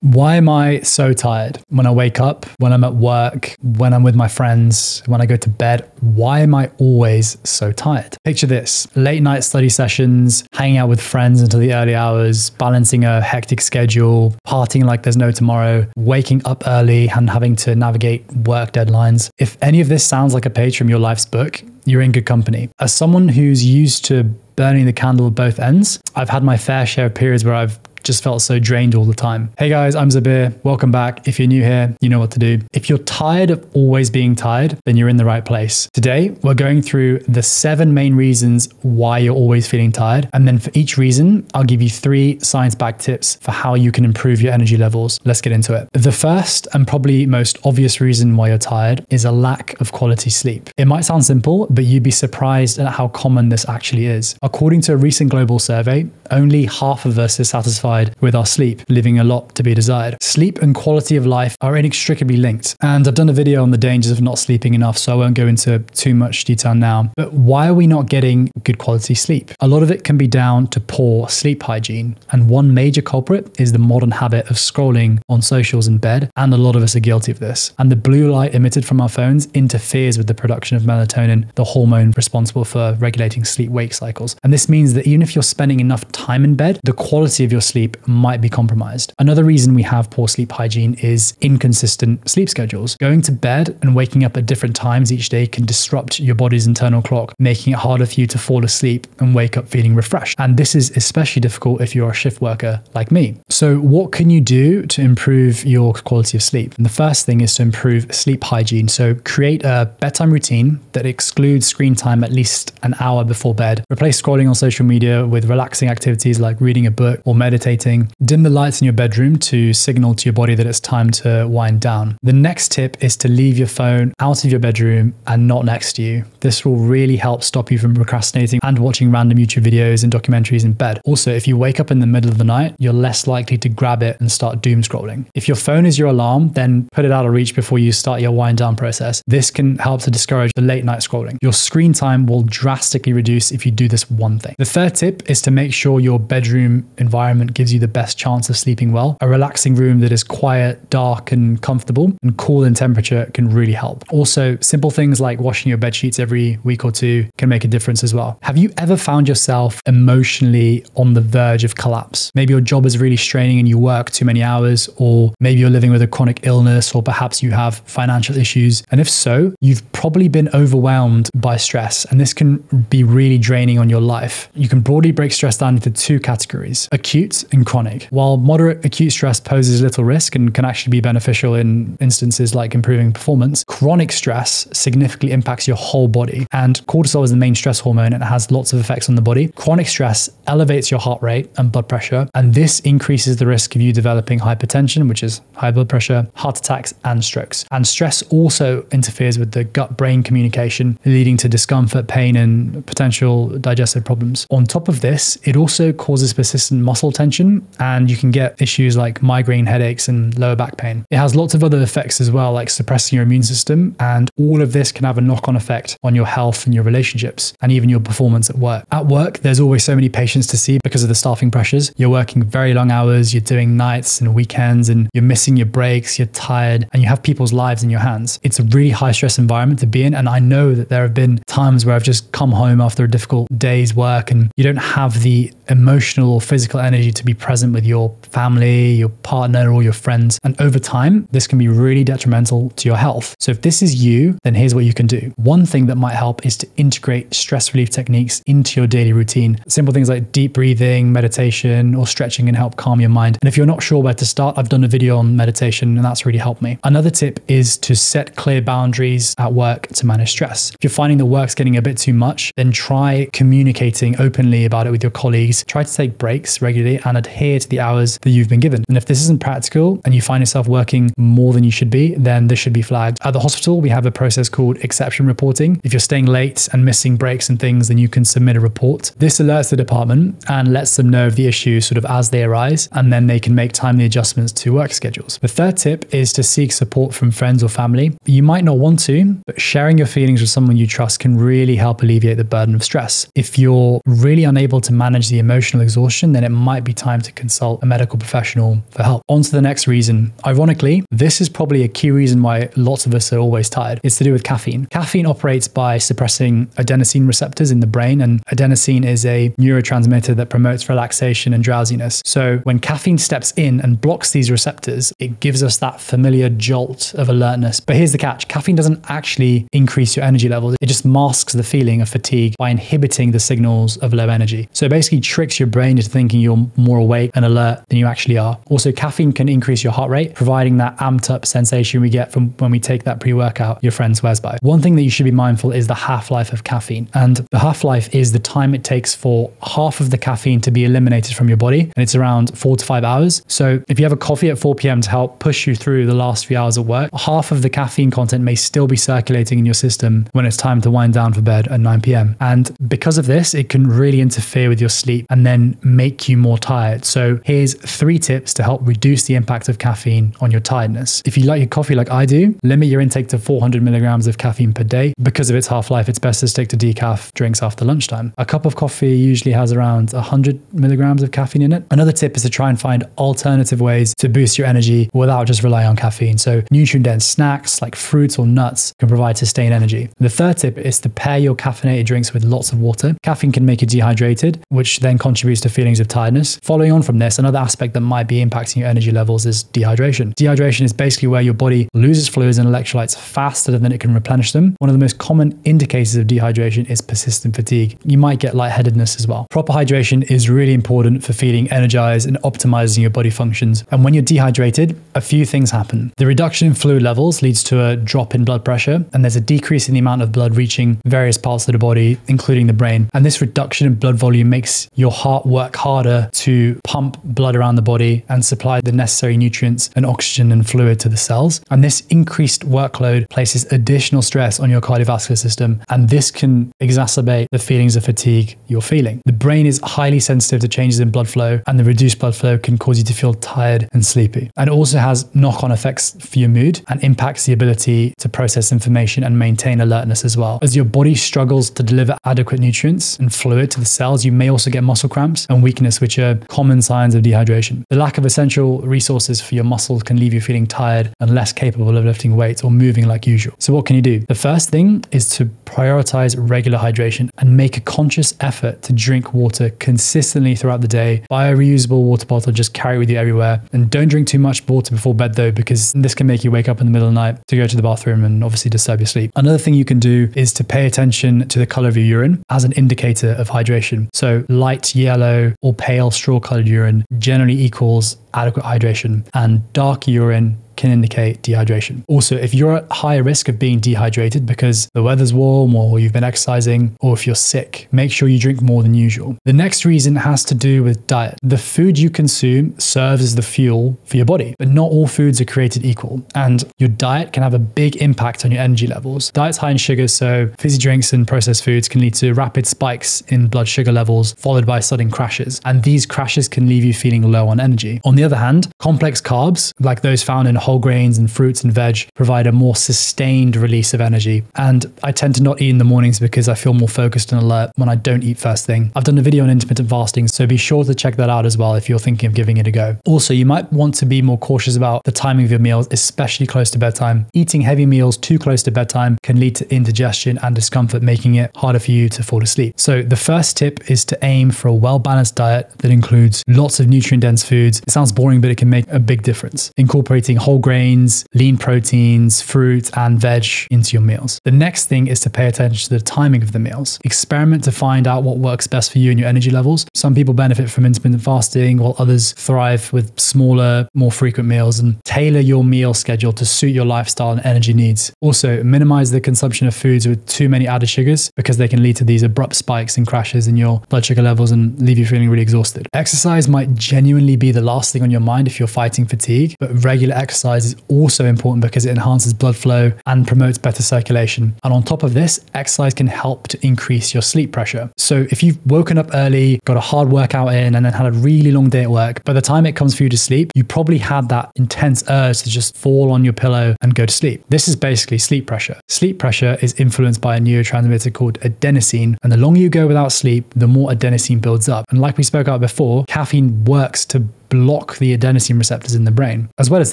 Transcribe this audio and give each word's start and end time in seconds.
Why 0.00 0.36
am 0.36 0.48
I 0.48 0.80
so 0.82 1.12
tired? 1.12 1.58
When 1.70 1.84
I 1.84 1.90
wake 1.90 2.20
up, 2.20 2.46
when 2.58 2.72
I'm 2.72 2.84
at 2.84 2.94
work, 2.94 3.56
when 3.60 3.92
I'm 3.92 4.04
with 4.04 4.14
my 4.14 4.28
friends, 4.28 5.02
when 5.06 5.20
I 5.20 5.26
go 5.26 5.36
to 5.36 5.50
bed, 5.50 5.90
why 6.00 6.38
am 6.38 6.54
I 6.54 6.70
always 6.78 7.36
so 7.42 7.72
tired? 7.72 8.16
Picture 8.22 8.46
this 8.46 8.86
late 8.96 9.22
night 9.22 9.42
study 9.42 9.68
sessions, 9.68 10.44
hanging 10.52 10.76
out 10.76 10.88
with 10.88 11.00
friends 11.00 11.42
until 11.42 11.58
the 11.58 11.74
early 11.74 11.96
hours, 11.96 12.50
balancing 12.50 13.04
a 13.04 13.20
hectic 13.20 13.60
schedule, 13.60 14.36
partying 14.46 14.84
like 14.84 15.02
there's 15.02 15.16
no 15.16 15.32
tomorrow, 15.32 15.84
waking 15.96 16.42
up 16.44 16.62
early 16.68 17.08
and 17.08 17.28
having 17.28 17.56
to 17.56 17.74
navigate 17.74 18.24
work 18.46 18.70
deadlines. 18.70 19.30
If 19.38 19.58
any 19.60 19.80
of 19.80 19.88
this 19.88 20.06
sounds 20.06 20.32
like 20.32 20.46
a 20.46 20.50
page 20.50 20.78
from 20.78 20.88
your 20.88 21.00
life's 21.00 21.26
book, 21.26 21.60
you're 21.86 22.02
in 22.02 22.12
good 22.12 22.26
company. 22.26 22.70
As 22.78 22.92
someone 22.92 23.28
who's 23.28 23.64
used 23.64 24.04
to 24.04 24.22
burning 24.54 24.86
the 24.86 24.92
candle 24.92 25.28
at 25.28 25.34
both 25.34 25.58
ends, 25.58 26.00
I've 26.16 26.28
had 26.28 26.42
my 26.42 26.56
fair 26.56 26.84
share 26.84 27.06
of 27.06 27.14
periods 27.14 27.44
where 27.44 27.54
I've 27.54 27.80
just 28.02 28.22
felt 28.22 28.42
so 28.42 28.58
drained 28.58 28.94
all 28.94 29.04
the 29.04 29.14
time. 29.14 29.50
Hey 29.58 29.68
guys, 29.68 29.94
I'm 29.94 30.08
Zobir. 30.08 30.58
Welcome 30.64 30.90
back. 30.90 31.26
If 31.28 31.38
you're 31.38 31.48
new 31.48 31.62
here, 31.62 31.94
you 32.00 32.08
know 32.08 32.18
what 32.18 32.30
to 32.32 32.38
do. 32.38 32.60
If 32.72 32.88
you're 32.88 32.98
tired 32.98 33.50
of 33.50 33.66
always 33.74 34.10
being 34.10 34.34
tired, 34.34 34.78
then 34.84 34.96
you're 34.96 35.08
in 35.08 35.16
the 35.16 35.24
right 35.24 35.44
place. 35.44 35.88
Today, 35.92 36.30
we're 36.42 36.54
going 36.54 36.82
through 36.82 37.20
the 37.20 37.42
seven 37.42 37.94
main 37.94 38.14
reasons 38.14 38.68
why 38.82 39.18
you're 39.18 39.34
always 39.34 39.66
feeling 39.68 39.92
tired. 39.92 40.28
And 40.32 40.46
then 40.46 40.58
for 40.58 40.70
each 40.74 40.96
reason, 40.96 41.46
I'll 41.54 41.64
give 41.64 41.82
you 41.82 41.90
three 41.90 42.38
science 42.40 42.74
backed 42.74 43.00
tips 43.00 43.36
for 43.36 43.50
how 43.50 43.74
you 43.74 43.92
can 43.92 44.04
improve 44.04 44.40
your 44.40 44.52
energy 44.52 44.76
levels. 44.76 45.18
Let's 45.24 45.40
get 45.40 45.52
into 45.52 45.74
it. 45.74 45.88
The 45.92 46.12
first 46.12 46.68
and 46.74 46.86
probably 46.86 47.26
most 47.26 47.58
obvious 47.64 48.00
reason 48.00 48.36
why 48.36 48.48
you're 48.48 48.58
tired 48.58 49.04
is 49.10 49.24
a 49.24 49.32
lack 49.32 49.80
of 49.80 49.92
quality 49.92 50.30
sleep. 50.30 50.70
It 50.76 50.86
might 50.86 51.04
sound 51.04 51.24
simple, 51.24 51.66
but 51.70 51.84
you'd 51.84 52.02
be 52.02 52.10
surprised 52.10 52.78
at 52.78 52.92
how 52.92 53.08
common 53.08 53.48
this 53.48 53.68
actually 53.68 54.06
is. 54.06 54.36
According 54.42 54.82
to 54.82 54.92
a 54.92 54.96
recent 54.96 55.30
global 55.30 55.58
survey, 55.58 56.06
only 56.30 56.66
half 56.66 57.04
of 57.04 57.18
us 57.18 57.40
are 57.40 57.44
satisfied 57.44 57.87
with 58.20 58.34
our 58.34 58.46
sleep, 58.46 58.82
leaving 58.88 59.18
a 59.18 59.24
lot 59.24 59.54
to 59.54 59.62
be 59.62 59.74
desired. 59.74 60.16
Sleep 60.22 60.60
and 60.60 60.74
quality 60.74 61.16
of 61.16 61.26
life 61.26 61.56
are 61.60 61.76
inextricably 61.76 62.36
linked. 62.36 62.76
And 62.80 63.06
I've 63.08 63.14
done 63.14 63.28
a 63.28 63.32
video 63.32 63.62
on 63.62 63.70
the 63.70 63.78
dangers 63.78 64.12
of 64.12 64.20
not 64.20 64.38
sleeping 64.38 64.74
enough, 64.74 64.98
so 64.98 65.12
I 65.12 65.16
won't 65.16 65.34
go 65.34 65.46
into 65.46 65.78
too 65.92 66.14
much 66.14 66.44
detail 66.44 66.74
now. 66.74 67.10
But 67.16 67.32
why 67.32 67.68
are 67.68 67.74
we 67.74 67.86
not 67.86 68.08
getting 68.08 68.50
good 68.64 68.78
quality 68.78 69.14
sleep? 69.14 69.50
A 69.60 69.68
lot 69.68 69.82
of 69.82 69.90
it 69.90 70.04
can 70.04 70.18
be 70.18 70.26
down 70.26 70.66
to 70.68 70.80
poor 70.80 71.28
sleep 71.28 71.62
hygiene. 71.62 72.16
And 72.30 72.50
one 72.50 72.74
major 72.74 73.02
culprit 73.02 73.58
is 73.60 73.72
the 73.72 73.78
modern 73.78 74.10
habit 74.10 74.50
of 74.50 74.56
scrolling 74.56 75.20
on 75.28 75.40
socials 75.40 75.86
in 75.86 75.98
bed. 75.98 76.30
And 76.36 76.52
a 76.52 76.56
lot 76.56 76.76
of 76.76 76.82
us 76.82 76.94
are 76.94 77.00
guilty 77.00 77.32
of 77.32 77.38
this. 77.38 77.72
And 77.78 77.90
the 77.90 77.96
blue 77.96 78.30
light 78.30 78.54
emitted 78.54 78.84
from 78.84 79.00
our 79.00 79.08
phones 79.08 79.46
interferes 79.54 80.18
with 80.18 80.26
the 80.26 80.34
production 80.34 80.76
of 80.76 80.82
melatonin, 80.82 81.52
the 81.54 81.64
hormone 81.64 82.12
responsible 82.16 82.64
for 82.64 82.94
regulating 82.98 83.44
sleep 83.44 83.70
wake 83.70 83.94
cycles. 83.94 84.36
And 84.42 84.52
this 84.52 84.68
means 84.68 84.94
that 84.94 85.06
even 85.06 85.22
if 85.22 85.34
you're 85.34 85.42
spending 85.42 85.80
enough 85.80 86.10
time 86.12 86.44
in 86.44 86.54
bed, 86.54 86.80
the 86.84 86.92
quality 86.92 87.44
of 87.44 87.52
your 87.52 87.60
sleep 87.60 87.77
sleep 87.78 88.08
might 88.08 88.40
be 88.40 88.48
compromised. 88.48 89.12
Another 89.20 89.44
reason 89.44 89.72
we 89.72 89.84
have 89.84 90.10
poor 90.10 90.26
sleep 90.26 90.50
hygiene 90.50 90.94
is 90.94 91.36
inconsistent 91.40 92.28
sleep 92.28 92.48
schedules. 92.48 92.96
Going 92.96 93.22
to 93.22 93.30
bed 93.30 93.78
and 93.82 93.94
waking 93.94 94.24
up 94.24 94.36
at 94.36 94.46
different 94.46 94.74
times 94.74 95.12
each 95.12 95.28
day 95.28 95.46
can 95.46 95.64
disrupt 95.64 96.18
your 96.18 96.34
body's 96.34 96.66
internal 96.66 97.02
clock, 97.02 97.34
making 97.38 97.74
it 97.74 97.78
harder 97.78 98.04
for 98.04 98.20
you 98.20 98.26
to 98.26 98.38
fall 98.38 98.64
asleep 98.64 99.06
and 99.20 99.32
wake 99.32 99.56
up 99.56 99.68
feeling 99.68 99.94
refreshed. 99.94 100.34
And 100.40 100.56
this 100.56 100.74
is 100.74 100.90
especially 100.96 101.38
difficult 101.40 101.80
if 101.80 101.94
you're 101.94 102.10
a 102.10 102.14
shift 102.14 102.40
worker 102.40 102.82
like 102.96 103.12
me. 103.12 103.36
So, 103.48 103.76
what 103.76 104.10
can 104.10 104.28
you 104.28 104.40
do 104.40 104.84
to 104.86 105.00
improve 105.00 105.64
your 105.64 105.92
quality 105.92 106.36
of 106.36 106.42
sleep? 106.42 106.74
And 106.76 106.84
the 106.84 106.96
first 107.04 107.26
thing 107.26 107.40
is 107.40 107.54
to 107.56 107.62
improve 107.62 108.12
sleep 108.12 108.42
hygiene. 108.42 108.88
So, 108.88 109.14
create 109.24 109.62
a 109.64 109.88
bedtime 110.00 110.32
routine 110.32 110.80
that 110.94 111.06
excludes 111.06 111.68
screen 111.68 111.94
time 111.94 112.24
at 112.24 112.32
least 112.32 112.72
an 112.82 112.94
hour 112.98 113.22
before 113.24 113.54
bed. 113.54 113.84
Replace 113.92 114.20
scrolling 114.20 114.48
on 114.48 114.56
social 114.56 114.84
media 114.84 115.24
with 115.24 115.44
relaxing 115.44 115.88
activities 115.88 116.40
like 116.40 116.60
reading 116.60 116.86
a 116.86 116.90
book 116.90 117.20
or 117.24 117.34
meditating 117.36 117.67
meditating, 117.68 118.10
dim 118.24 118.42
the 118.42 118.50
lights 118.50 118.80
in 118.80 118.86
your 118.86 118.94
bedroom 118.94 119.36
to 119.36 119.72
signal 119.74 120.14
to 120.14 120.24
your 120.24 120.32
body 120.32 120.54
that 120.54 120.66
it's 120.66 120.80
time 120.80 121.10
to 121.10 121.46
wind 121.48 121.80
down. 121.80 122.16
The 122.22 122.32
next 122.32 122.72
tip 122.72 122.96
is 123.02 123.16
to 123.18 123.28
leave 123.28 123.58
your 123.58 123.66
phone 123.66 124.14
out 124.20 124.44
of 124.44 124.50
your 124.50 124.60
bedroom 124.60 125.14
and 125.26 125.46
not 125.46 125.64
next 125.66 125.94
to 125.94 126.02
you. 126.02 126.24
This 126.40 126.64
will 126.64 126.76
really 126.76 127.16
help 127.16 127.42
stop 127.42 127.70
you 127.70 127.78
from 127.78 127.94
procrastinating 127.94 128.60
and 128.62 128.78
watching 128.78 129.10
random 129.10 129.38
YouTube 129.38 129.64
videos 129.64 130.02
and 130.02 130.12
documentaries 130.12 130.64
in 130.64 130.72
bed. 130.72 131.00
Also, 131.04 131.30
if 131.30 131.46
you 131.46 131.58
wake 131.58 131.78
up 131.78 131.90
in 131.90 131.98
the 131.98 132.06
middle 132.06 132.30
of 132.30 132.38
the 132.38 132.44
night, 132.44 132.74
you're 132.78 132.92
less 132.92 133.26
likely 133.26 133.58
to 133.58 133.68
grab 133.68 134.02
it 134.02 134.18
and 134.20 134.32
start 134.32 134.62
doom 134.62 134.80
scrolling. 134.80 135.26
If 135.34 135.46
your 135.46 135.56
phone 135.56 135.84
is 135.84 135.98
your 135.98 136.08
alarm, 136.08 136.52
then 136.52 136.88
put 136.92 137.04
it 137.04 137.12
out 137.12 137.26
of 137.26 137.32
reach 137.32 137.54
before 137.54 137.78
you 137.78 137.92
start 137.92 138.22
your 138.22 138.32
wind 138.32 138.58
down 138.58 138.76
process. 138.76 139.22
This 139.26 139.50
can 139.50 139.76
help 139.78 140.00
to 140.02 140.10
discourage 140.10 140.52
the 140.54 140.62
late 140.62 140.84
night 140.84 141.00
scrolling. 141.00 141.36
Your 141.42 141.52
screen 141.52 141.92
time 141.92 142.26
will 142.26 142.44
drastically 142.44 143.12
reduce 143.12 143.52
if 143.52 143.66
you 143.66 143.72
do 143.72 143.88
this 143.88 144.10
one 144.10 144.38
thing. 144.38 144.54
The 144.58 144.64
third 144.64 144.94
tip 144.94 145.28
is 145.28 145.42
to 145.42 145.50
make 145.50 145.74
sure 145.74 146.00
your 146.00 146.18
bedroom 146.18 146.88
environment 146.96 147.54
gives 147.58 147.72
you 147.72 147.80
the 147.80 147.88
best 147.88 148.16
chance 148.16 148.48
of 148.48 148.56
sleeping 148.56 148.92
well. 148.92 149.16
A 149.20 149.28
relaxing 149.28 149.74
room 149.74 149.98
that 149.98 150.12
is 150.12 150.22
quiet, 150.22 150.88
dark, 150.90 151.32
and 151.32 151.60
comfortable 151.60 152.12
and 152.22 152.36
cool 152.36 152.62
in 152.62 152.72
temperature 152.72 153.28
can 153.34 153.52
really 153.52 153.72
help. 153.72 154.04
Also, 154.10 154.56
simple 154.60 154.92
things 154.92 155.20
like 155.20 155.40
washing 155.40 155.68
your 155.68 155.76
bed 155.76 155.92
sheets 155.92 156.20
every 156.20 156.56
week 156.62 156.84
or 156.84 156.92
two 156.92 157.26
can 157.36 157.48
make 157.48 157.64
a 157.64 157.68
difference 157.68 158.04
as 158.04 158.14
well. 158.14 158.38
Have 158.42 158.56
you 158.56 158.72
ever 158.76 158.96
found 158.96 159.26
yourself 159.26 159.82
emotionally 159.86 160.84
on 160.94 161.14
the 161.14 161.20
verge 161.20 161.64
of 161.64 161.74
collapse? 161.74 162.30
Maybe 162.32 162.52
your 162.52 162.60
job 162.60 162.86
is 162.86 162.96
really 162.96 163.16
straining 163.16 163.58
and 163.58 163.68
you 163.68 163.76
work 163.76 164.12
too 164.12 164.24
many 164.24 164.40
hours, 164.40 164.88
or 164.96 165.34
maybe 165.40 165.58
you're 165.60 165.68
living 165.68 165.90
with 165.90 166.02
a 166.02 166.06
chronic 166.06 166.46
illness, 166.46 166.94
or 166.94 167.02
perhaps 167.02 167.42
you 167.42 167.50
have 167.50 167.78
financial 167.86 168.36
issues. 168.36 168.84
And 168.92 169.00
if 169.00 169.10
so, 169.10 169.52
you've 169.60 169.82
probably 169.90 170.28
been 170.28 170.48
overwhelmed 170.54 171.28
by 171.34 171.56
stress, 171.56 172.04
and 172.04 172.20
this 172.20 172.32
can 172.32 172.58
be 172.88 173.02
really 173.02 173.38
draining 173.38 173.80
on 173.80 173.90
your 173.90 174.00
life. 174.00 174.48
You 174.54 174.68
can 174.68 174.80
broadly 174.80 175.10
break 175.10 175.32
stress 175.32 175.58
down 175.58 175.74
into 175.74 175.90
two 175.90 176.20
categories 176.20 176.88
acute 176.92 177.44
and 177.52 177.66
chronic. 177.66 178.04
While 178.10 178.36
moderate 178.36 178.84
acute 178.84 179.12
stress 179.12 179.40
poses 179.40 179.82
little 179.82 180.04
risk 180.04 180.34
and 180.34 180.52
can 180.54 180.64
actually 180.64 180.90
be 180.90 181.00
beneficial 181.00 181.54
in 181.54 181.96
instances 182.00 182.54
like 182.54 182.74
improving 182.74 183.12
performance, 183.12 183.64
chronic 183.64 184.12
stress 184.12 184.68
significantly 184.72 185.32
impacts 185.32 185.66
your 185.66 185.76
whole 185.76 186.08
body. 186.08 186.46
And 186.52 186.84
cortisol 186.86 187.24
is 187.24 187.30
the 187.30 187.36
main 187.36 187.54
stress 187.54 187.80
hormone 187.80 188.12
and 188.12 188.22
it 188.22 188.26
has 188.26 188.50
lots 188.50 188.72
of 188.72 188.80
effects 188.80 189.08
on 189.08 189.14
the 189.14 189.22
body. 189.22 189.48
Chronic 189.48 189.86
stress 189.86 190.28
elevates 190.46 190.90
your 190.90 191.00
heart 191.00 191.22
rate 191.22 191.50
and 191.58 191.70
blood 191.72 191.88
pressure, 191.88 192.28
and 192.34 192.54
this 192.54 192.80
increases 192.80 193.36
the 193.36 193.46
risk 193.46 193.74
of 193.74 193.82
you 193.82 193.92
developing 193.92 194.38
hypertension, 194.38 195.08
which 195.08 195.22
is 195.22 195.40
high 195.54 195.70
blood 195.70 195.88
pressure, 195.88 196.26
heart 196.34 196.58
attacks, 196.58 196.94
and 197.04 197.24
strokes. 197.24 197.64
And 197.70 197.86
stress 197.86 198.22
also 198.30 198.86
interferes 198.92 199.38
with 199.38 199.52
the 199.52 199.64
gut 199.64 199.96
brain 199.96 200.22
communication, 200.22 200.98
leading 201.04 201.36
to 201.38 201.48
discomfort, 201.48 202.08
pain, 202.08 202.36
and 202.36 202.84
potential 202.86 203.48
digestive 203.58 204.04
problems. 204.04 204.46
On 204.50 204.64
top 204.64 204.88
of 204.88 205.00
this, 205.00 205.38
it 205.44 205.56
also 205.56 205.92
causes 205.92 206.32
persistent 206.32 206.82
muscle 206.82 207.12
tension 207.12 207.37
and 207.40 208.10
you 208.10 208.16
can 208.16 208.30
get 208.30 208.60
issues 208.60 208.96
like 208.96 209.22
migraine 209.22 209.66
headaches 209.66 210.08
and 210.08 210.36
lower 210.38 210.56
back 210.56 210.76
pain. 210.76 211.04
It 211.10 211.16
has 211.16 211.34
lots 211.34 211.54
of 211.54 211.62
other 211.62 211.80
effects 211.80 212.20
as 212.20 212.30
well, 212.30 212.52
like 212.52 212.70
suppressing 212.70 213.16
your 213.16 213.24
immune 213.24 213.42
system, 213.42 213.94
and 214.00 214.30
all 214.38 214.62
of 214.62 214.72
this 214.72 214.92
can 214.92 215.04
have 215.04 215.18
a 215.18 215.20
knock 215.20 215.48
on 215.48 215.56
effect 215.56 215.96
on 216.02 216.14
your 216.14 216.26
health 216.26 216.66
and 216.66 216.74
your 216.74 216.84
relationships 216.84 217.52
and 217.60 217.72
even 217.72 217.88
your 217.88 218.00
performance 218.00 218.50
at 218.50 218.58
work. 218.58 218.84
At 218.92 219.06
work, 219.06 219.38
there's 219.38 219.60
always 219.60 219.84
so 219.84 219.94
many 219.94 220.08
patients 220.08 220.46
to 220.48 220.56
see 220.56 220.78
because 220.82 221.02
of 221.02 221.08
the 221.08 221.14
staffing 221.14 221.50
pressures. 221.50 221.92
You're 221.96 222.10
working 222.10 222.42
very 222.42 222.74
long 222.74 222.90
hours, 222.90 223.32
you're 223.32 223.40
doing 223.40 223.76
nights 223.76 224.20
and 224.20 224.34
weekends, 224.34 224.88
and 224.88 225.08
you're 225.12 225.22
missing 225.22 225.56
your 225.56 225.66
breaks, 225.66 226.18
you're 226.18 226.26
tired, 226.28 226.88
and 226.92 227.02
you 227.02 227.08
have 227.08 227.22
people's 227.22 227.52
lives 227.52 227.82
in 227.82 227.90
your 227.90 228.00
hands. 228.00 228.38
It's 228.42 228.58
a 228.58 228.64
really 228.64 228.90
high 228.90 229.12
stress 229.12 229.38
environment 229.38 229.80
to 229.80 229.86
be 229.86 230.02
in. 230.02 230.14
And 230.14 230.28
I 230.28 230.38
know 230.38 230.74
that 230.74 230.88
there 230.88 231.02
have 231.02 231.14
been 231.14 231.40
times 231.46 231.84
where 231.84 231.94
I've 231.94 232.02
just 232.02 232.30
come 232.32 232.52
home 232.52 232.80
after 232.80 233.04
a 233.04 233.10
difficult 233.10 233.48
day's 233.58 233.94
work 233.94 234.30
and 234.30 234.50
you 234.56 234.64
don't 234.64 234.76
have 234.76 235.22
the 235.22 235.52
emotional 235.68 236.32
or 236.32 236.40
physical 236.40 236.80
energy 236.80 237.12
to 237.12 237.24
be 237.28 237.34
present 237.34 237.74
with 237.74 237.84
your 237.84 238.14
family, 238.22 238.92
your 238.92 239.10
partner, 239.10 239.70
or 239.70 239.82
your 239.82 239.92
friends. 239.92 240.38
And 240.44 240.58
over 240.60 240.78
time, 240.78 241.28
this 241.30 241.46
can 241.46 241.58
be 241.58 241.68
really 241.68 242.04
detrimental 242.04 242.70
to 242.70 242.88
your 242.88 242.96
health. 242.96 243.36
So 243.38 243.50
if 243.50 243.60
this 243.62 243.82
is 243.82 244.02
you, 244.02 244.38
then 244.44 244.54
here's 244.54 244.74
what 244.74 244.84
you 244.84 244.94
can 244.94 245.06
do. 245.06 245.32
One 245.36 245.66
thing 245.66 245.86
that 245.86 245.96
might 245.96 246.14
help 246.14 246.46
is 246.46 246.56
to 246.58 246.66
integrate 246.76 247.34
stress 247.34 247.74
relief 247.74 247.90
techniques 247.90 248.42
into 248.46 248.80
your 248.80 248.86
daily 248.86 249.12
routine. 249.12 249.58
Simple 249.68 249.92
things 249.92 250.08
like 250.08 250.32
deep 250.32 250.54
breathing, 250.54 251.12
meditation, 251.12 251.94
or 251.94 252.06
stretching 252.06 252.46
can 252.46 252.54
help 252.54 252.76
calm 252.76 253.00
your 253.00 253.10
mind. 253.10 253.36
And 253.42 253.48
if 253.48 253.56
you're 253.56 253.66
not 253.66 253.82
sure 253.82 254.02
where 254.02 254.14
to 254.14 254.24
start, 254.24 254.56
I've 254.56 254.70
done 254.70 254.84
a 254.84 254.88
video 254.88 255.18
on 255.18 255.36
meditation 255.36 255.96
and 255.96 256.04
that's 256.04 256.24
really 256.24 256.38
helped 256.38 256.62
me. 256.62 256.78
Another 256.84 257.10
tip 257.10 257.40
is 257.48 257.76
to 257.78 257.94
set 257.94 258.36
clear 258.36 258.62
boundaries 258.62 259.34
at 259.36 259.52
work 259.52 259.88
to 259.88 260.06
manage 260.06 260.30
stress. 260.30 260.70
If 260.70 260.78
you're 260.82 260.90
finding 260.90 261.18
the 261.18 261.26
work's 261.26 261.54
getting 261.54 261.76
a 261.76 261.82
bit 261.82 261.98
too 261.98 262.14
much, 262.14 262.52
then 262.56 262.72
try 262.72 263.28
communicating 263.32 264.18
openly 264.18 264.64
about 264.64 264.86
it 264.86 264.90
with 264.90 265.02
your 265.02 265.10
colleagues. 265.10 265.64
Try 265.64 265.82
to 265.84 265.92
take 265.92 266.16
breaks 266.16 266.62
regularly 266.62 267.00
and 267.04 267.17
adhere 267.18 267.58
to 267.58 267.68
the 267.68 267.80
hours 267.80 268.18
that 268.22 268.30
you've 268.30 268.48
been 268.48 268.60
given. 268.60 268.84
And 268.88 268.96
if 268.96 269.06
this 269.06 269.20
isn't 269.22 269.40
practical 269.40 270.00
and 270.04 270.14
you 270.14 270.22
find 270.22 270.40
yourself 270.40 270.68
working 270.68 271.10
more 271.16 271.52
than 271.52 271.64
you 271.64 271.70
should 271.70 271.90
be, 271.90 272.14
then 272.14 272.48
this 272.48 272.58
should 272.58 272.72
be 272.72 272.82
flagged. 272.82 273.18
At 273.22 273.32
the 273.32 273.40
hospital, 273.40 273.80
we 273.80 273.88
have 273.90 274.06
a 274.06 274.10
process 274.10 274.48
called 274.48 274.78
exception 274.78 275.26
reporting. 275.26 275.80
If 275.84 275.92
you're 275.92 276.00
staying 276.00 276.26
late 276.26 276.68
and 276.72 276.84
missing 276.84 277.16
breaks 277.16 277.48
and 277.48 277.58
things, 277.58 277.88
then 277.88 277.98
you 277.98 278.08
can 278.08 278.24
submit 278.24 278.56
a 278.56 278.60
report. 278.60 279.12
This 279.18 279.38
alerts 279.38 279.70
the 279.70 279.76
department 279.76 280.44
and 280.48 280.72
lets 280.72 280.96
them 280.96 281.08
know 281.08 281.26
of 281.26 281.36
the 281.36 281.46
issues 281.46 281.86
sort 281.86 281.98
of 281.98 282.06
as 282.06 282.30
they 282.30 282.44
arise, 282.44 282.88
and 282.92 283.12
then 283.12 283.26
they 283.26 283.40
can 283.40 283.54
make 283.54 283.72
timely 283.72 284.04
adjustments 284.04 284.52
to 284.52 284.72
work 284.72 284.92
schedules. 284.92 285.38
The 285.38 285.48
third 285.48 285.76
tip 285.76 286.14
is 286.14 286.32
to 286.34 286.42
seek 286.42 286.72
support 286.72 287.14
from 287.14 287.30
friends 287.30 287.62
or 287.62 287.68
family. 287.68 288.16
You 288.24 288.42
might 288.42 288.64
not 288.64 288.78
want 288.78 289.00
to, 289.00 289.36
but 289.46 289.60
sharing 289.60 289.98
your 289.98 290.06
feelings 290.06 290.40
with 290.40 290.50
someone 290.50 290.76
you 290.76 290.86
trust 290.86 291.20
can 291.20 291.36
really 291.36 291.76
help 291.76 292.02
alleviate 292.02 292.36
the 292.36 292.44
burden 292.44 292.74
of 292.74 292.84
stress. 292.84 293.28
If 293.34 293.58
you're 293.58 294.00
really 294.06 294.44
unable 294.44 294.80
to 294.82 294.92
manage 294.92 295.28
the 295.28 295.38
emotional 295.38 295.82
exhaustion, 295.82 296.32
then 296.32 296.44
it 296.44 296.50
might 296.50 296.84
be 296.84 296.92
time 296.98 297.20
to 297.22 297.32
consult 297.32 297.82
a 297.82 297.86
medical 297.86 298.18
professional 298.18 298.82
for 298.90 299.02
help. 299.02 299.22
On 299.28 299.42
to 299.42 299.50
the 299.50 299.62
next 299.62 299.86
reason. 299.86 300.32
Ironically, 300.46 301.04
this 301.10 301.40
is 301.40 301.48
probably 301.48 301.82
a 301.82 301.88
key 301.88 302.10
reason 302.10 302.42
why 302.42 302.68
lots 302.76 303.06
of 303.06 303.14
us 303.14 303.32
are 303.32 303.38
always 303.38 303.70
tired. 303.70 304.00
It's 304.02 304.18
to 304.18 304.24
do 304.24 304.32
with 304.32 304.44
caffeine. 304.44 304.86
Caffeine 304.86 305.26
operates 305.26 305.68
by 305.68 305.98
suppressing 305.98 306.66
adenosine 306.76 307.26
receptors 307.26 307.70
in 307.70 307.80
the 307.80 307.86
brain, 307.86 308.20
and 308.20 308.44
adenosine 308.46 309.04
is 309.04 309.24
a 309.24 309.50
neurotransmitter 309.58 310.36
that 310.36 310.50
promotes 310.50 310.88
relaxation 310.88 311.54
and 311.54 311.62
drowsiness. 311.64 312.22
So 312.24 312.58
when 312.64 312.78
caffeine 312.78 313.18
steps 313.18 313.52
in 313.56 313.80
and 313.80 314.00
blocks 314.00 314.32
these 314.32 314.50
receptors, 314.50 315.12
it 315.18 315.40
gives 315.40 315.62
us 315.62 315.78
that 315.78 316.00
familiar 316.00 316.48
jolt 316.48 317.14
of 317.14 317.28
alertness. 317.28 317.80
But 317.80 317.96
here's 317.96 318.12
the 318.12 318.18
catch 318.18 318.48
caffeine 318.48 318.76
doesn't 318.76 319.04
actually 319.08 319.68
increase 319.72 320.16
your 320.16 320.24
energy 320.24 320.48
levels, 320.48 320.76
it 320.80 320.86
just 320.86 321.04
masks 321.04 321.52
the 321.52 321.62
feeling 321.62 322.00
of 322.00 322.08
fatigue 322.08 322.54
by 322.58 322.70
inhibiting 322.70 323.30
the 323.30 323.40
signals 323.40 323.96
of 323.98 324.12
low 324.12 324.28
energy. 324.28 324.68
So 324.72 324.86
it 324.86 324.90
basically 324.90 325.20
tricks 325.20 325.60
your 325.60 325.66
brain 325.66 325.98
into 325.98 326.10
thinking 326.10 326.40
you're 326.40 326.68
more 326.88 326.98
awake 326.98 327.30
and 327.34 327.44
alert 327.44 327.84
than 327.88 327.98
you 327.98 328.06
actually 328.06 328.38
are. 328.38 328.58
Also, 328.70 328.90
caffeine 328.92 329.32
can 329.32 329.48
increase 329.48 329.84
your 329.84 329.92
heart 329.92 330.10
rate, 330.10 330.34
providing 330.34 330.78
that 330.78 330.96
amped 330.98 331.30
up 331.30 331.44
sensation 331.44 332.00
we 332.00 332.10
get 332.10 332.32
from 332.32 332.50
when 332.58 332.70
we 332.70 332.80
take 332.80 333.04
that 333.04 333.20
pre 333.20 333.32
workout 333.32 333.82
your 333.82 333.92
friend 333.92 334.16
swears 334.16 334.40
by. 334.40 334.56
One 334.62 334.80
thing 334.80 334.96
that 334.96 335.02
you 335.02 335.10
should 335.10 335.24
be 335.24 335.30
mindful 335.30 335.72
is 335.72 335.86
the 335.86 335.94
half 335.94 336.30
life 336.30 336.52
of 336.52 336.64
caffeine. 336.64 337.08
And 337.14 337.36
the 337.50 337.58
half 337.58 337.84
life 337.84 338.14
is 338.14 338.32
the 338.32 338.38
time 338.38 338.74
it 338.74 338.84
takes 338.84 339.14
for 339.14 339.50
half 339.62 340.00
of 340.00 340.10
the 340.10 340.18
caffeine 340.18 340.60
to 340.62 340.70
be 340.70 340.84
eliminated 340.84 341.36
from 341.36 341.48
your 341.48 341.56
body. 341.56 341.80
And 341.80 341.98
it's 341.98 342.14
around 342.14 342.56
four 342.56 342.76
to 342.76 342.84
five 342.84 343.04
hours. 343.04 343.42
So 343.48 343.82
if 343.88 343.98
you 343.98 344.04
have 344.04 344.12
a 344.12 344.16
coffee 344.16 344.48
at 344.48 344.58
4 344.58 344.74
p.m. 344.74 345.00
to 345.02 345.10
help 345.10 345.38
push 345.38 345.66
you 345.66 345.74
through 345.74 346.06
the 346.06 346.14
last 346.14 346.46
few 346.46 346.56
hours 346.56 346.76
of 346.76 346.86
work, 346.86 347.10
half 347.12 347.52
of 347.52 347.62
the 347.62 347.70
caffeine 347.70 348.10
content 348.10 348.44
may 348.44 348.54
still 348.54 348.86
be 348.86 348.96
circulating 348.96 349.58
in 349.58 349.66
your 349.66 349.74
system 349.74 350.26
when 350.32 350.46
it's 350.46 350.56
time 350.56 350.80
to 350.82 350.90
wind 350.90 351.14
down 351.14 351.32
for 351.32 351.42
bed 351.42 351.68
at 351.68 351.80
9 351.80 352.00
p.m. 352.00 352.36
And 352.40 352.74
because 352.88 353.18
of 353.18 353.26
this, 353.26 353.54
it 353.54 353.68
can 353.68 353.86
really 353.86 354.20
interfere 354.20 354.68
with 354.68 354.80
your 354.80 354.90
sleep 354.90 355.26
and 355.30 355.44
then 355.44 355.78
make 355.82 356.28
you 356.28 356.36
more 356.36 356.58
tired. 356.58 356.77
So 357.04 357.40
here's 357.44 357.74
three 357.74 358.18
tips 358.18 358.54
to 358.54 358.62
help 358.62 358.80
reduce 358.84 359.24
the 359.24 359.34
impact 359.34 359.68
of 359.68 359.78
caffeine 359.78 360.34
on 360.40 360.50
your 360.50 360.60
tiredness. 360.60 361.22
If 361.24 361.36
you 361.36 361.44
like 361.44 361.58
your 361.58 361.68
coffee 361.68 361.94
like 361.94 362.10
I 362.10 362.26
do, 362.26 362.56
limit 362.62 362.88
your 362.88 363.00
intake 363.00 363.28
to 363.28 363.38
400 363.38 363.82
milligrams 363.82 364.26
of 364.26 364.38
caffeine 364.38 364.72
per 364.72 364.84
day. 364.84 365.14
Because 365.22 365.50
of 365.50 365.56
its 365.56 365.66
half 365.66 365.90
life, 365.90 366.08
it's 366.08 366.18
best 366.18 366.40
to 366.40 366.48
stick 366.48 366.68
to 366.68 366.76
decaf 366.76 367.32
drinks 367.34 367.62
after 367.62 367.84
lunchtime. 367.84 368.32
A 368.38 368.44
cup 368.44 368.66
of 368.66 368.76
coffee 368.76 369.16
usually 369.16 369.52
has 369.52 369.72
around 369.72 370.12
100 370.12 370.74
milligrams 370.74 371.22
of 371.22 371.30
caffeine 371.30 371.62
in 371.62 371.72
it. 371.72 371.84
Another 371.90 372.12
tip 372.12 372.36
is 372.36 372.42
to 372.42 372.50
try 372.50 372.68
and 372.68 372.80
find 372.80 373.04
alternative 373.16 373.80
ways 373.80 374.14
to 374.18 374.28
boost 374.28 374.58
your 374.58 374.66
energy 374.66 375.10
without 375.12 375.46
just 375.46 375.62
relying 375.62 375.88
on 375.88 375.96
caffeine. 375.96 376.38
So, 376.38 376.62
nutrient 376.70 377.04
dense 377.04 377.24
snacks 377.24 377.82
like 377.82 377.96
fruits 377.96 378.38
or 378.38 378.46
nuts 378.46 378.92
can 378.98 379.08
provide 379.08 379.36
sustained 379.38 379.74
energy. 379.74 380.10
The 380.18 380.28
third 380.28 380.58
tip 380.58 380.78
is 380.78 381.00
to 381.00 381.08
pair 381.08 381.38
your 381.38 381.56
caffeinated 381.56 382.06
drinks 382.06 382.32
with 382.32 382.44
lots 382.44 382.72
of 382.72 382.80
water. 382.80 383.16
Caffeine 383.22 383.52
can 383.52 383.64
make 383.64 383.80
you 383.80 383.86
dehydrated, 383.86 384.62
which 384.68 385.00
then 385.00 385.18
contributes 385.18 385.60
to 385.62 385.68
feelings 385.68 386.00
of 386.00 386.08
tiredness. 386.08 386.58
Following 386.68 386.92
on 386.92 387.00
from 387.00 387.18
this, 387.18 387.38
another 387.38 387.60
aspect 387.60 387.94
that 387.94 388.02
might 388.02 388.28
be 388.28 388.44
impacting 388.44 388.76
your 388.76 388.88
energy 388.88 389.10
levels 389.10 389.46
is 389.46 389.64
dehydration. 389.64 390.34
Dehydration 390.34 390.82
is 390.82 390.92
basically 390.92 391.28
where 391.28 391.40
your 391.40 391.54
body 391.54 391.88
loses 391.94 392.28
fluids 392.28 392.58
and 392.58 392.68
electrolytes 392.68 393.16
faster 393.16 393.78
than 393.78 393.90
it 393.90 394.00
can 394.00 394.12
replenish 394.12 394.52
them. 394.52 394.76
One 394.78 394.90
of 394.90 394.92
the 394.92 394.98
most 394.98 395.16
common 395.16 395.58
indicators 395.64 396.14
of 396.16 396.26
dehydration 396.26 396.90
is 396.90 397.00
persistent 397.00 397.56
fatigue. 397.56 397.96
You 398.04 398.18
might 398.18 398.38
get 398.38 398.54
lightheadedness 398.54 399.16
as 399.16 399.26
well. 399.26 399.46
Proper 399.50 399.72
hydration 399.72 400.30
is 400.30 400.50
really 400.50 400.74
important 400.74 401.24
for 401.24 401.32
feeling 401.32 401.72
energized 401.72 402.28
and 402.28 402.36
optimizing 402.42 402.98
your 402.98 403.08
body 403.08 403.30
functions. 403.30 403.82
And 403.90 404.04
when 404.04 404.12
you're 404.12 404.22
dehydrated, 404.22 404.94
a 405.14 405.22
few 405.22 405.46
things 405.46 405.70
happen. 405.70 406.12
The 406.18 406.26
reduction 406.26 406.68
in 406.68 406.74
fluid 406.74 407.00
levels 407.00 407.40
leads 407.40 407.64
to 407.64 407.82
a 407.82 407.96
drop 407.96 408.34
in 408.34 408.44
blood 408.44 408.62
pressure, 408.62 409.06
and 409.14 409.24
there's 409.24 409.36
a 409.36 409.40
decrease 409.40 409.88
in 409.88 409.94
the 409.94 410.00
amount 410.00 410.20
of 410.20 410.32
blood 410.32 410.54
reaching 410.54 411.00
various 411.06 411.38
parts 411.38 411.66
of 411.66 411.72
the 411.72 411.78
body, 411.78 412.18
including 412.26 412.66
the 412.66 412.74
brain. 412.74 413.08
And 413.14 413.24
this 413.24 413.40
reduction 413.40 413.86
in 413.86 413.94
blood 413.94 414.16
volume 414.16 414.50
makes 414.50 414.86
your 414.96 415.12
heart 415.12 415.46
work 415.46 415.74
harder 415.74 416.28
to 416.30 416.57
pump 416.84 417.22
blood 417.24 417.56
around 417.56 417.76
the 417.76 417.82
body 417.82 418.24
and 418.28 418.44
supply 418.44 418.80
the 418.80 418.92
necessary 418.92 419.36
nutrients 419.36 419.90
and 419.96 420.04
oxygen 420.06 420.52
and 420.52 420.68
fluid 420.68 421.00
to 421.00 421.08
the 421.08 421.16
cells. 421.16 421.60
And 421.70 421.82
this 421.82 422.00
increased 422.08 422.68
workload 422.68 423.28
places 423.30 423.70
additional 423.72 424.22
stress 424.22 424.60
on 424.60 424.70
your 424.70 424.80
cardiovascular 424.80 425.38
system, 425.38 425.80
and 425.88 426.08
this 426.08 426.30
can 426.30 426.72
exacerbate 426.80 427.46
the 427.50 427.58
feelings 427.58 427.96
of 427.96 428.04
fatigue 428.04 428.56
you're 428.68 428.80
feeling. 428.80 429.20
The 429.24 429.32
brain 429.32 429.66
is 429.66 429.80
highly 429.82 430.20
sensitive 430.20 430.60
to 430.60 430.68
changes 430.68 431.00
in 431.00 431.10
blood 431.10 431.28
flow, 431.28 431.60
and 431.66 431.78
the 431.78 431.84
reduced 431.84 432.18
blood 432.18 432.34
flow 432.34 432.58
can 432.58 432.78
cause 432.78 432.98
you 432.98 433.04
to 433.04 433.14
feel 433.14 433.34
tired 433.34 433.88
and 433.92 434.04
sleepy. 434.04 434.50
And 434.56 434.70
also 434.70 434.98
has 434.98 435.32
knock 435.34 435.62
on 435.62 435.72
effects 435.72 436.16
for 436.20 436.38
your 436.38 436.48
mood 436.48 436.80
and 436.88 437.02
impacts 437.02 437.46
the 437.46 437.52
ability 437.52 438.14
to 438.18 438.28
process 438.28 438.72
information 438.72 439.24
and 439.24 439.38
maintain 439.38 439.80
alertness 439.80 440.24
as 440.24 440.36
well. 440.36 440.58
As 440.62 440.74
your 440.74 440.84
body 440.84 441.14
struggles 441.14 441.70
to 441.70 441.82
deliver 441.82 442.16
adequate 442.24 442.60
nutrients 442.60 443.18
and 443.18 443.32
fluid 443.32 443.70
to 443.72 443.80
the 443.80 443.86
cells, 443.86 444.24
you 444.24 444.32
may 444.32 444.50
also 444.50 444.70
get 444.70 444.82
muscle 444.82 445.08
cramps 445.08 445.46
and 445.48 445.62
weakness, 445.62 446.00
which 446.00 446.18
are 446.18 446.34
common 446.48 446.82
signs 446.82 447.14
of 447.14 447.22
dehydration. 447.22 447.84
The 447.90 447.96
lack 447.96 448.18
of 448.18 448.26
essential 448.26 448.80
resources 448.80 449.40
for 449.40 449.54
your 449.54 449.64
muscles 449.64 450.02
can 450.02 450.18
leave 450.18 450.34
you 450.34 450.40
feeling 450.40 450.66
tired 450.66 451.12
and 451.20 451.34
less 451.34 451.52
capable 451.52 451.96
of 451.96 452.04
lifting 452.04 452.36
weights 452.36 452.64
or 452.64 452.70
moving 452.70 453.06
like 453.06 453.26
usual. 453.26 453.54
So, 453.58 453.72
what 453.72 453.86
can 453.86 453.96
you 453.96 454.02
do? 454.02 454.20
The 454.20 454.34
first 454.34 454.70
thing 454.70 455.04
is 455.12 455.28
to 455.30 455.48
prioritize 455.68 456.34
regular 456.38 456.78
hydration 456.78 457.30
and 457.38 457.56
make 457.56 457.76
a 457.76 457.80
conscious 457.80 458.34
effort 458.40 458.82
to 458.82 458.92
drink 458.92 459.34
water 459.34 459.70
consistently 459.78 460.54
throughout 460.54 460.80
the 460.80 460.88
day. 460.88 461.22
Buy 461.28 461.48
a 461.48 461.56
reusable 461.56 462.02
water 462.02 462.26
bottle, 462.26 462.52
just 462.52 462.74
carry 462.74 462.96
it 462.96 462.98
with 462.98 463.10
you 463.10 463.16
everywhere. 463.16 463.62
And 463.72 463.90
don't 463.90 464.08
drink 464.08 464.28
too 464.28 464.38
much 464.38 464.66
water 464.66 464.94
before 464.94 465.14
bed 465.14 465.34
though, 465.34 465.52
because 465.52 465.92
this 465.92 466.14
can 466.14 466.26
make 466.26 466.44
you 466.44 466.50
wake 466.50 466.68
up 466.68 466.80
in 466.80 466.86
the 466.86 466.92
middle 466.92 467.08
of 467.08 467.14
the 467.14 467.20
night 467.20 467.46
to 467.48 467.56
go 467.56 467.66
to 467.66 467.76
the 467.76 467.82
bathroom 467.82 468.24
and 468.24 468.42
obviously 468.42 468.70
disturb 468.70 469.00
your 469.00 469.06
sleep. 469.06 469.30
Another 469.36 469.58
thing 469.58 469.74
you 469.74 469.84
can 469.84 469.98
do 469.98 470.30
is 470.34 470.52
to 470.54 470.64
pay 470.64 470.86
attention 470.86 471.46
to 471.48 471.58
the 471.58 471.66
color 471.66 471.88
of 471.88 471.96
your 471.96 472.06
urine 472.06 472.42
as 472.50 472.64
an 472.64 472.72
indicator 472.72 473.30
of 473.32 473.48
hydration. 473.48 474.08
So 474.12 474.44
light 474.48 474.94
yellow 474.94 475.54
or 475.62 475.74
pale 475.74 476.10
straw 476.10 476.40
colored 476.40 476.66
urine 476.66 477.04
generally 477.18 477.60
equals 477.60 478.16
adequate 478.34 478.64
hydration, 478.64 479.26
and 479.34 479.72
dark 479.72 480.06
urine 480.06 480.56
can 480.78 480.90
indicate 480.90 481.42
dehydration. 481.42 482.02
Also, 482.08 482.36
if 482.36 482.54
you're 482.54 482.76
at 482.76 482.90
higher 482.90 483.22
risk 483.22 483.48
of 483.48 483.58
being 483.58 483.80
dehydrated 483.80 484.46
because 484.46 484.88
the 484.94 485.02
weather's 485.02 485.34
warm 485.34 485.74
or 485.74 485.98
you've 485.98 486.12
been 486.14 486.24
exercising 486.24 486.96
or 487.00 487.12
if 487.12 487.26
you're 487.26 487.36
sick, 487.36 487.88
make 487.92 488.10
sure 488.10 488.28
you 488.28 488.38
drink 488.38 488.62
more 488.62 488.82
than 488.82 488.94
usual. 488.94 489.36
The 489.44 489.52
next 489.52 489.84
reason 489.84 490.16
has 490.16 490.44
to 490.46 490.54
do 490.54 490.82
with 490.82 491.06
diet. 491.06 491.38
The 491.42 491.58
food 491.58 491.98
you 491.98 492.08
consume 492.08 492.78
serves 492.78 493.22
as 493.22 493.34
the 493.34 493.42
fuel 493.42 493.98
for 494.04 494.16
your 494.16 494.26
body, 494.26 494.54
but 494.58 494.68
not 494.68 494.90
all 494.90 495.06
foods 495.06 495.40
are 495.40 495.44
created 495.44 495.84
equal. 495.84 496.24
And 496.34 496.64
your 496.78 496.88
diet 496.88 497.32
can 497.32 497.42
have 497.42 497.54
a 497.54 497.58
big 497.58 497.96
impact 497.96 498.44
on 498.44 498.52
your 498.52 498.62
energy 498.62 498.86
levels. 498.86 499.30
Diets 499.32 499.58
high 499.58 499.72
in 499.72 499.76
sugar, 499.76 500.08
so 500.08 500.50
fizzy 500.58 500.78
drinks 500.78 501.12
and 501.12 501.26
processed 501.26 501.64
foods 501.64 501.88
can 501.88 502.00
lead 502.00 502.14
to 502.14 502.32
rapid 502.32 502.66
spikes 502.66 503.20
in 503.22 503.48
blood 503.48 503.68
sugar 503.68 503.92
levels, 503.92 504.32
followed 504.34 504.66
by 504.66 504.78
sudden 504.80 505.10
crashes. 505.10 505.60
And 505.64 505.82
these 505.82 506.06
crashes 506.06 506.48
can 506.48 506.68
leave 506.68 506.84
you 506.84 506.94
feeling 506.94 507.30
low 507.30 507.48
on 507.48 507.58
energy. 507.58 508.00
On 508.04 508.14
the 508.14 508.24
other 508.24 508.36
hand, 508.36 508.70
complex 508.78 509.20
carbs, 509.20 509.72
like 509.80 510.02
those 510.02 510.22
found 510.22 510.46
in 510.46 510.54
whole 510.68 510.78
grains 510.78 511.16
and 511.16 511.30
fruits 511.30 511.64
and 511.64 511.72
veg 511.72 511.96
provide 512.14 512.46
a 512.46 512.52
more 512.52 512.76
sustained 512.76 513.56
release 513.56 513.94
of 513.94 514.02
energy. 514.02 514.44
And 514.56 514.84
I 515.02 515.12
tend 515.12 515.34
to 515.36 515.42
not 515.42 515.62
eat 515.62 515.70
in 515.70 515.78
the 515.78 515.84
mornings 515.84 516.20
because 516.20 516.46
I 516.46 516.54
feel 516.54 516.74
more 516.74 516.90
focused 516.90 517.32
and 517.32 517.40
alert 517.40 517.70
when 517.76 517.88
I 517.88 517.94
don't 517.94 518.22
eat 518.22 518.36
first 518.36 518.66
thing. 518.66 518.92
I've 518.94 519.04
done 519.04 519.16
a 519.16 519.22
video 519.22 519.44
on 519.44 519.48
intermittent 519.48 519.88
fasting, 519.88 520.28
so 520.28 520.46
be 520.46 520.58
sure 520.58 520.84
to 520.84 520.94
check 520.94 521.16
that 521.16 521.30
out 521.30 521.46
as 521.46 521.56
well 521.56 521.74
if 521.74 521.88
you're 521.88 521.98
thinking 521.98 522.26
of 522.26 522.34
giving 522.34 522.58
it 522.58 522.66
a 522.66 522.70
go. 522.70 522.98
Also, 523.06 523.32
you 523.32 523.46
might 523.46 523.72
want 523.72 523.94
to 523.94 524.04
be 524.04 524.20
more 524.20 524.36
cautious 524.36 524.76
about 524.76 525.04
the 525.04 525.10
timing 525.10 525.46
of 525.46 525.50
your 525.50 525.58
meals, 525.58 525.88
especially 525.90 526.46
close 526.46 526.70
to 526.72 526.78
bedtime. 526.78 527.26
Eating 527.32 527.62
heavy 527.62 527.86
meals 527.86 528.18
too 528.18 528.38
close 528.38 528.62
to 528.64 528.70
bedtime 528.70 529.16
can 529.22 529.40
lead 529.40 529.56
to 529.56 529.74
indigestion 529.74 530.38
and 530.42 530.54
discomfort, 530.54 531.02
making 531.02 531.36
it 531.36 531.50
harder 531.56 531.78
for 531.78 531.92
you 531.92 532.10
to 532.10 532.22
fall 532.22 532.42
asleep. 532.42 532.74
So, 532.76 533.00
the 533.00 533.16
first 533.16 533.56
tip 533.56 533.90
is 533.90 534.04
to 534.04 534.18
aim 534.22 534.50
for 534.50 534.68
a 534.68 534.74
well 534.74 534.98
balanced 534.98 535.34
diet 535.34 535.70
that 535.78 535.90
includes 535.90 536.44
lots 536.46 536.78
of 536.78 536.88
nutrient 536.88 537.22
dense 537.22 537.42
foods. 537.42 537.80
It 537.86 537.90
sounds 537.90 538.12
boring, 538.12 538.42
but 538.42 538.50
it 538.50 538.58
can 538.58 538.68
make 538.68 538.84
a 538.88 538.98
big 538.98 539.22
difference. 539.22 539.72
Incorporating 539.78 540.36
whole 540.36 540.57
grains, 540.58 541.24
lean 541.34 541.56
proteins, 541.56 542.42
fruit, 542.42 542.90
and 542.96 543.18
veg 543.20 543.46
into 543.70 543.92
your 543.92 544.02
meals. 544.02 544.40
The 544.44 544.50
next 544.50 544.86
thing 544.86 545.06
is 545.06 545.20
to 545.20 545.30
pay 545.30 545.46
attention 545.46 545.88
to 545.88 545.98
the 545.98 546.04
timing 546.04 546.42
of 546.42 546.52
the 546.52 546.58
meals. 546.58 546.98
Experiment 547.04 547.64
to 547.64 547.72
find 547.72 548.06
out 548.06 548.22
what 548.22 548.38
works 548.38 548.66
best 548.66 548.92
for 548.92 548.98
you 548.98 549.10
and 549.10 549.20
your 549.20 549.28
energy 549.28 549.50
levels. 549.50 549.86
Some 549.94 550.14
people 550.14 550.34
benefit 550.34 550.70
from 550.70 550.84
intermittent 550.84 551.22
fasting, 551.22 551.78
while 551.78 551.94
others 551.98 552.32
thrive 552.32 552.92
with 552.92 553.18
smaller, 553.18 553.88
more 553.94 554.12
frequent 554.12 554.48
meals, 554.48 554.78
and 554.78 555.02
tailor 555.04 555.40
your 555.40 555.64
meal 555.64 555.94
schedule 555.94 556.32
to 556.32 556.44
suit 556.44 556.68
your 556.68 556.84
lifestyle 556.84 557.30
and 557.30 557.44
energy 557.44 557.74
needs. 557.74 558.12
Also, 558.20 558.62
minimize 558.64 559.10
the 559.10 559.20
consumption 559.20 559.66
of 559.66 559.74
foods 559.74 560.06
with 560.08 560.24
too 560.26 560.48
many 560.48 560.66
added 560.66 560.88
sugars 560.88 561.30
because 561.36 561.56
they 561.56 561.68
can 561.68 561.82
lead 561.82 561.96
to 561.96 562.04
these 562.04 562.22
abrupt 562.22 562.54
spikes 562.54 562.96
and 562.96 563.06
crashes 563.06 563.46
in 563.46 563.56
your 563.56 563.80
blood 563.88 564.04
sugar 564.04 564.22
levels 564.22 564.50
and 564.50 564.80
leave 564.80 564.98
you 564.98 565.06
feeling 565.06 565.28
really 565.28 565.42
exhausted. 565.42 565.86
Exercise 565.94 566.48
might 566.48 566.74
genuinely 566.74 567.36
be 567.36 567.52
the 567.52 567.60
last 567.60 567.92
thing 567.92 568.02
on 568.02 568.10
your 568.10 568.20
mind 568.20 568.46
if 568.46 568.58
you're 568.58 568.68
fighting 568.68 569.06
fatigue, 569.06 569.54
but 569.60 569.84
regular 569.84 570.14
exercise 570.14 570.47
exercise 570.48 570.74
is 570.74 570.82
also 570.88 571.24
important 571.24 571.62
because 571.62 571.84
it 571.84 571.90
enhances 571.90 572.32
blood 572.32 572.56
flow 572.56 572.92
and 573.06 573.26
promotes 573.26 573.58
better 573.58 573.82
circulation. 573.82 574.54
And 574.64 574.72
on 574.72 574.82
top 574.82 575.02
of 575.02 575.14
this, 575.14 575.40
exercise 575.54 575.94
can 575.94 576.06
help 576.06 576.48
to 576.48 576.66
increase 576.66 577.14
your 577.14 577.22
sleep 577.22 577.52
pressure. 577.52 577.90
So 577.96 578.26
if 578.30 578.42
you've 578.42 578.58
woken 578.66 578.98
up 578.98 579.10
early, 579.14 579.60
got 579.64 579.76
a 579.76 579.80
hard 579.80 580.10
workout 580.10 580.52
in, 580.52 580.74
and 580.74 580.84
then 580.84 580.92
had 580.92 581.06
a 581.06 581.12
really 581.12 581.52
long 581.52 581.68
day 581.68 581.82
at 581.82 581.90
work, 581.90 582.24
by 582.24 582.32
the 582.32 582.40
time 582.40 582.66
it 582.66 582.76
comes 582.76 582.94
for 582.94 583.02
you 583.02 583.08
to 583.08 583.18
sleep, 583.18 583.50
you 583.54 583.64
probably 583.64 583.98
had 583.98 584.28
that 584.30 584.50
intense 584.56 585.04
urge 585.08 585.42
to 585.42 585.50
just 585.50 585.76
fall 585.76 586.10
on 586.10 586.24
your 586.24 586.32
pillow 586.32 586.74
and 586.80 586.94
go 586.94 587.04
to 587.06 587.12
sleep. 587.12 587.44
This 587.48 587.68
is 587.68 587.76
basically 587.76 588.18
sleep 588.18 588.46
pressure. 588.46 588.80
Sleep 588.88 589.18
pressure 589.18 589.58
is 589.60 589.74
influenced 589.74 590.20
by 590.20 590.36
a 590.36 590.40
neurotransmitter 590.40 591.12
called 591.12 591.38
adenosine. 591.40 592.16
And 592.22 592.32
the 592.32 592.36
longer 592.36 592.60
you 592.60 592.70
go 592.70 592.86
without 592.86 593.12
sleep, 593.12 593.52
the 593.54 593.66
more 593.66 593.90
adenosine 593.90 594.40
builds 594.40 594.68
up. 594.68 594.84
And 594.90 595.00
like 595.00 595.18
we 595.18 595.24
spoke 595.24 595.46
about 595.46 595.60
before, 595.60 596.04
caffeine 596.06 596.64
works 596.64 597.04
to 597.06 597.26
block 597.48 597.98
the 597.98 598.16
adenosine 598.16 598.58
receptors 598.58 598.94
in 598.94 599.04
the 599.04 599.10
brain. 599.10 599.48
As 599.58 599.70
well 599.70 599.80
as 599.80 599.92